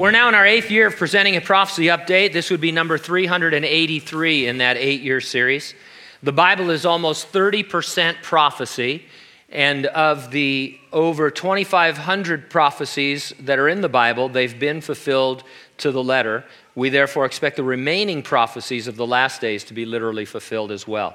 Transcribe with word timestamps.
We're 0.00 0.12
now 0.12 0.30
in 0.30 0.34
our 0.34 0.46
eighth 0.46 0.70
year 0.70 0.86
of 0.86 0.96
presenting 0.96 1.36
a 1.36 1.42
prophecy 1.42 1.88
update. 1.88 2.32
This 2.32 2.50
would 2.50 2.62
be 2.62 2.72
number 2.72 2.96
383 2.96 4.46
in 4.46 4.56
that 4.56 4.78
eight 4.78 5.02
year 5.02 5.20
series. 5.20 5.74
The 6.22 6.32
Bible 6.32 6.70
is 6.70 6.86
almost 6.86 7.30
30% 7.34 8.22
prophecy, 8.22 9.04
and 9.50 9.84
of 9.84 10.30
the 10.30 10.78
over 10.90 11.30
2,500 11.30 12.48
prophecies 12.48 13.34
that 13.40 13.58
are 13.58 13.68
in 13.68 13.82
the 13.82 13.90
Bible, 13.90 14.30
they've 14.30 14.58
been 14.58 14.80
fulfilled 14.80 15.44
to 15.76 15.92
the 15.92 16.02
letter. 16.02 16.46
We 16.74 16.88
therefore 16.88 17.26
expect 17.26 17.56
the 17.56 17.62
remaining 17.62 18.22
prophecies 18.22 18.88
of 18.88 18.96
the 18.96 19.06
last 19.06 19.42
days 19.42 19.64
to 19.64 19.74
be 19.74 19.84
literally 19.84 20.24
fulfilled 20.24 20.72
as 20.72 20.88
well. 20.88 21.14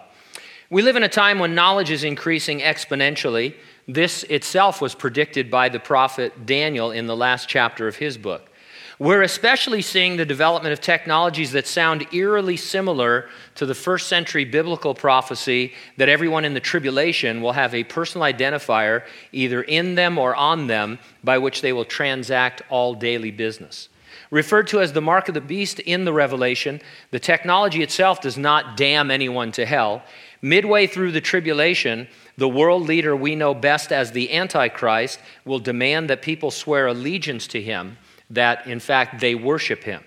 We 0.69 0.83
live 0.83 0.95
in 0.95 1.01
a 1.01 1.09
time 1.09 1.39
when 1.39 1.55
knowledge 1.55 1.89
is 1.89 2.03
increasing 2.03 2.59
exponentially. 2.59 3.55
This 3.87 4.21
itself 4.25 4.79
was 4.79 4.93
predicted 4.93 5.49
by 5.49 5.69
the 5.69 5.79
prophet 5.79 6.45
Daniel 6.45 6.91
in 6.91 7.07
the 7.07 7.15
last 7.15 7.49
chapter 7.49 7.87
of 7.87 7.95
his 7.95 8.19
book. 8.19 8.51
We're 8.97 9.23
especially 9.23 9.81
seeing 9.81 10.15
the 10.15 10.25
development 10.25 10.71
of 10.71 10.79
technologies 10.79 11.51
that 11.51 11.67
sound 11.67 12.07
eerily 12.13 12.55
similar 12.55 13.27
to 13.55 13.65
the 13.65 13.75
first 13.75 14.07
century 14.07 14.45
biblical 14.45 14.95
prophecy 14.95 15.73
that 15.97 16.07
everyone 16.07 16.45
in 16.45 16.53
the 16.53 16.61
tribulation 16.61 17.41
will 17.41 17.51
have 17.51 17.75
a 17.75 17.83
personal 17.83 18.25
identifier 18.25 19.03
either 19.33 19.61
in 19.61 19.95
them 19.95 20.17
or 20.17 20.33
on 20.33 20.67
them 20.67 20.99
by 21.25 21.37
which 21.37 21.61
they 21.61 21.73
will 21.73 21.83
transact 21.83 22.61
all 22.69 22.93
daily 22.93 23.31
business. 23.31 23.89
Referred 24.31 24.67
to 24.67 24.79
as 24.79 24.93
the 24.93 25.01
mark 25.01 25.27
of 25.27 25.33
the 25.33 25.41
beast 25.41 25.79
in 25.81 26.05
the 26.05 26.13
Revelation, 26.13 26.81
the 27.11 27.19
technology 27.19 27.83
itself 27.83 28.21
does 28.21 28.37
not 28.37 28.77
damn 28.77 29.11
anyone 29.11 29.51
to 29.51 29.65
hell. 29.65 30.03
Midway 30.41 30.87
through 30.87 31.11
the 31.11 31.19
tribulation, 31.19 32.07
the 32.37 32.47
world 32.47 32.83
leader 32.83 33.13
we 33.13 33.35
know 33.35 33.53
best 33.53 33.91
as 33.91 34.13
the 34.13 34.33
Antichrist 34.33 35.19
will 35.43 35.59
demand 35.59 36.09
that 36.09 36.21
people 36.21 36.49
swear 36.49 36.87
allegiance 36.87 37.45
to 37.47 37.61
him 37.61 37.97
that, 38.29 38.67
in 38.67 38.79
fact, 38.79 39.19
they 39.19 39.35
worship 39.35 39.83
him. 39.83 40.03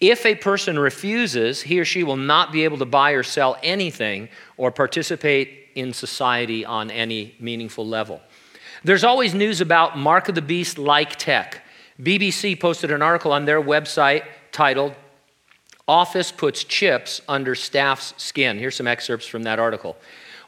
If 0.00 0.26
a 0.26 0.34
person 0.34 0.78
refuses, 0.78 1.62
he 1.62 1.80
or 1.80 1.84
she 1.84 2.02
will 2.02 2.16
not 2.16 2.52
be 2.52 2.64
able 2.64 2.78
to 2.78 2.84
buy 2.84 3.12
or 3.12 3.22
sell 3.22 3.56
anything 3.62 4.28
or 4.56 4.70
participate 4.70 5.68
in 5.74 5.92
society 5.92 6.64
on 6.64 6.90
any 6.90 7.34
meaningful 7.38 7.86
level. 7.86 8.20
There's 8.82 9.04
always 9.04 9.34
news 9.34 9.60
about 9.60 9.96
Mark 9.96 10.28
of 10.28 10.34
the 10.34 10.42
Beast 10.42 10.78
like 10.78 11.16
tech. 11.16 11.62
BBC 12.02 12.58
posted 12.58 12.90
an 12.90 13.02
article 13.02 13.32
on 13.32 13.44
their 13.44 13.62
website 13.62 14.24
titled, 14.52 14.94
Office 15.86 16.32
Puts 16.32 16.64
Chips 16.64 17.20
Under 17.28 17.54
Staff's 17.54 18.14
Skin. 18.16 18.58
Here's 18.58 18.76
some 18.76 18.86
excerpts 18.86 19.26
from 19.26 19.44
that 19.44 19.58
article. 19.58 19.96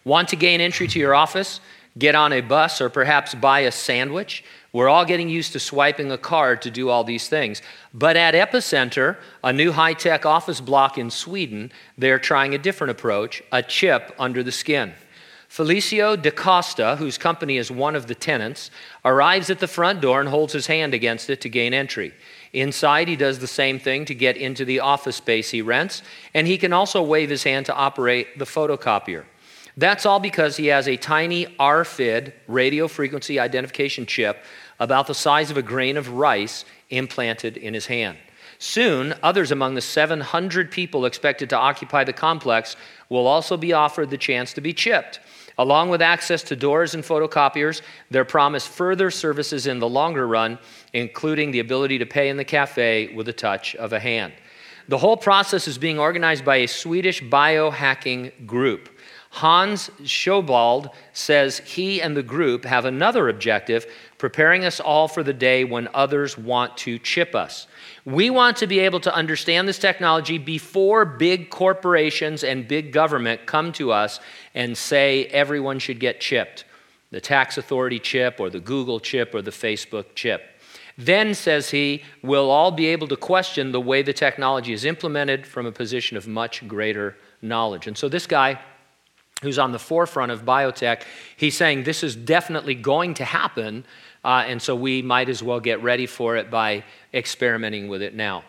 Want 0.05 0.28
to 0.28 0.36
gain 0.36 0.61
entry 0.61 0.86
to 0.89 0.98
your 0.98 1.14
office? 1.14 1.61
Get 1.98 2.14
on 2.14 2.33
a 2.33 2.41
bus 2.41 2.80
or 2.80 2.89
perhaps 2.89 3.34
buy 3.34 3.61
a 3.61 3.73
sandwich? 3.73 4.45
We're 4.77 4.91
all 4.91 5.06
getting 5.06 5.30
used 5.30 5.55
to 5.55 5.58
swiping 5.58 6.12
a 6.12 6.19
card 6.19 6.60
to 6.60 6.70
do 6.70 6.91
all 6.91 7.02
these 7.02 7.30
things. 7.30 7.62
But 7.94 8.14
at 8.14 8.34
Epicenter, 8.34 9.16
a 9.42 9.50
new 9.50 9.72
high 9.72 9.94
tech 9.94 10.27
office 10.27 10.60
block 10.60 10.98
in 10.98 11.08
Sweden, 11.08 11.72
they're 11.96 12.18
trying 12.18 12.55
a 12.55 12.58
different 12.58 12.91
approach 12.91 13.42
a 13.50 13.62
chip 13.62 14.14
under 14.18 14.42
the 14.42 14.52
skin. 14.52 14.92
Felicio 15.48 16.20
da 16.20 16.30
Costa, 16.30 16.96
whose 16.96 17.16
company 17.16 17.56
is 17.56 17.70
one 17.70 17.96
of 17.96 18.06
the 18.06 18.14
tenants, 18.14 18.70
arrives 19.02 19.48
at 19.48 19.60
the 19.60 19.66
front 19.66 20.02
door 20.02 20.20
and 20.20 20.28
holds 20.28 20.52
his 20.52 20.66
hand 20.66 20.92
against 20.92 21.30
it 21.30 21.40
to 21.40 21.48
gain 21.48 21.72
entry. 21.72 22.12
Inside, 22.52 23.08
he 23.08 23.16
does 23.16 23.38
the 23.38 23.46
same 23.46 23.78
thing 23.78 24.05
to 24.05 24.14
get 24.14 24.36
into 24.36 24.66
the 24.66 24.80
office 24.80 25.16
space 25.16 25.52
he 25.52 25.62
rents, 25.62 26.02
and 26.34 26.46
he 26.46 26.58
can 26.58 26.74
also 26.74 27.02
wave 27.02 27.30
his 27.30 27.44
hand 27.44 27.64
to 27.64 27.74
operate 27.74 28.38
the 28.38 28.44
photocopier. 28.44 29.24
That's 29.78 30.06
all 30.06 30.20
because 30.20 30.56
he 30.56 30.68
has 30.68 30.88
a 30.88 30.96
tiny 30.96 31.46
RFID 31.61 32.33
radio 32.48 32.88
frequency 32.88 33.38
identification 33.38 34.06
chip 34.06 34.42
about 34.78 35.06
the 35.06 35.14
size 35.14 35.50
of 35.50 35.56
a 35.56 35.62
grain 35.62 35.96
of 35.96 36.10
rice 36.10 36.64
implanted 36.91 37.56
in 37.56 37.74
his 37.74 37.86
hand. 37.86 38.19
Soon, 38.58 39.14
others 39.22 39.50
among 39.50 39.74
the 39.74 39.80
700 39.80 40.70
people 40.70 41.05
expected 41.05 41.50
to 41.50 41.56
occupy 41.56 42.05
the 42.05 42.12
complex 42.12 42.77
will 43.08 43.27
also 43.27 43.56
be 43.56 43.72
offered 43.72 44.10
the 44.10 44.16
chance 44.16 44.52
to 44.55 44.60
be 44.60 44.72
chipped. 44.72 45.20
Along 45.58 45.89
with 45.89 46.02
access 46.02 46.42
to 46.45 46.56
doors 46.56 46.95
and 46.95 47.02
photocopiers, 47.02 47.80
they're 48.11 48.24
promised 48.24 48.68
further 48.68 49.11
services 49.11 49.67
in 49.67 49.78
the 49.78 49.89
longer 49.89 50.27
run, 50.27 50.58
including 50.92 51.51
the 51.51 51.61
ability 51.61 51.98
to 51.98 52.06
pay 52.06 52.28
in 52.28 52.36
the 52.36 52.45
cafe 52.45 53.12
with 53.14 53.28
a 53.28 53.33
touch 53.33 53.74
of 53.77 53.92
a 53.92 54.01
hand. 54.01 54.33
The 54.89 54.98
whole 54.98 55.17
process 55.17 55.67
is 55.67 55.78
being 55.78 55.98
organized 55.98 56.45
by 56.45 56.56
a 56.56 56.68
Swedish 56.68 57.22
biohacking 57.22 58.46
group. 58.46 58.89
Hans 59.36 59.91
Sjoblad 60.01 60.91
says 61.13 61.58
he 61.58 62.01
and 62.01 62.17
the 62.17 62.23
group 62.23 62.64
have 62.64 62.86
another 62.86 63.29
objective 63.29 63.85
preparing 64.17 64.64
us 64.64 64.80
all 64.80 65.08
for 65.08 65.23
the 65.23 65.35
day 65.35 65.63
when 65.63 65.89
others 65.92 66.39
want 66.39 66.74
to 66.79 66.98
chip 66.98 67.35
us. 67.35 67.67
We 68.07 68.30
want 68.30 68.57
to 68.57 68.67
be 68.67 68.79
able 68.79 69.01
to 69.01 69.14
understand 69.14 69.69
this 69.69 69.79
technology 69.79 70.39
before 70.39 71.05
big 71.05 71.51
corporations 71.51 72.45
and 72.45 72.67
big 72.67 72.95
government 72.95 73.45
come 73.45 73.73
to 73.73 73.92
us 73.92 74.20
and 74.55 74.75
say 74.75 75.27
everyone 75.27 75.80
should 75.80 76.01
get 76.01 76.19
chipped 76.19 76.64
the 77.13 77.20
tax 77.20 77.57
authority 77.57 78.01
chip, 78.01 78.41
or 78.41 78.51
the 78.51 78.58
Google 78.58 78.98
chip, 78.98 79.33
or 79.33 79.41
the 79.41 79.52
Facebook 79.52 80.07
chip. 80.17 80.42
Then, 80.98 81.35
says 81.35 81.70
he, 81.70 82.02
we'll 82.20 82.51
all 82.51 82.73
be 82.73 82.86
able 82.86 83.07
to 83.08 83.17
question 83.17 83.70
the 83.70 83.80
way 83.80 84.02
the 84.02 84.13
technology 84.13 84.73
is 84.73 84.85
implemented 84.85 85.46
from 85.46 85.67
a 85.67 85.73
position 85.73 86.17
of 86.17 86.27
much 86.27 86.67
greater 86.67 87.17
knowledge. 87.41 87.86
And 87.86 87.96
so, 87.96 88.08
this 88.08 88.27
guy, 88.27 88.58
who's 89.42 89.58
on 89.58 89.73
the 89.73 89.79
forefront 89.79 90.33
of 90.33 90.45
biotech, 90.45 91.02
he's 91.36 91.57
saying 91.57 91.85
this 91.85 92.02
is 92.02 92.17
definitely 92.17 92.74
going 92.74 93.14
to 93.14 93.24
happen, 93.24 93.85
uh, 94.24 94.45
and 94.47 94.61
so 94.61 94.74
we 94.74 95.02
might 95.02 95.29
as 95.29 95.42
well 95.42 95.61
get 95.61 95.83
ready 95.83 96.07
for 96.07 96.36
it 96.36 96.51
by 96.51 96.83
experimenting 97.13 97.89
with 97.89 98.02
it 98.02 98.14
now. 98.14 98.45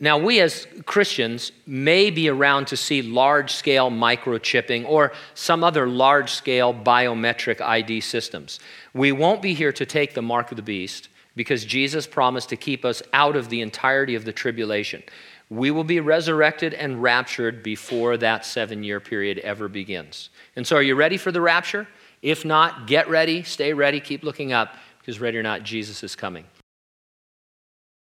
Now, 0.00 0.18
we 0.18 0.40
as 0.40 0.66
Christians 0.84 1.52
may 1.64 2.10
be 2.10 2.28
around 2.28 2.66
to 2.68 2.76
see 2.76 3.02
large 3.02 3.52
scale 3.52 3.88
microchipping 3.88 4.84
or 4.88 5.12
some 5.34 5.62
other 5.62 5.86
large 5.86 6.32
scale 6.32 6.74
biometric 6.74 7.60
ID 7.60 8.00
systems. 8.00 8.58
We 8.94 9.12
won't 9.12 9.42
be 9.42 9.54
here 9.54 9.70
to 9.70 9.86
take 9.86 10.14
the 10.14 10.22
mark 10.22 10.50
of 10.50 10.56
the 10.56 10.62
beast 10.62 11.08
because 11.34 11.64
Jesus 11.64 12.06
promised 12.06 12.48
to 12.50 12.56
keep 12.56 12.84
us 12.84 13.02
out 13.12 13.36
of 13.36 13.48
the 13.48 13.60
entirety 13.60 14.14
of 14.14 14.24
the 14.24 14.32
tribulation 14.32 15.02
we 15.52 15.70
will 15.70 15.84
be 15.84 16.00
resurrected 16.00 16.72
and 16.72 17.02
raptured 17.02 17.62
before 17.62 18.16
that 18.16 18.46
seven 18.46 18.82
year 18.82 19.00
period 19.00 19.38
ever 19.40 19.68
begins. 19.68 20.30
And 20.56 20.66
so, 20.66 20.76
are 20.76 20.82
you 20.82 20.94
ready 20.94 21.18
for 21.18 21.30
the 21.30 21.42
rapture? 21.42 21.86
If 22.22 22.46
not, 22.46 22.86
get 22.86 23.10
ready, 23.10 23.42
stay 23.42 23.74
ready, 23.74 24.00
keep 24.00 24.22
looking 24.22 24.54
up, 24.54 24.76
because 24.98 25.20
ready 25.20 25.36
or 25.36 25.42
not, 25.42 25.62
Jesus 25.62 26.02
is 26.02 26.16
coming. 26.16 26.46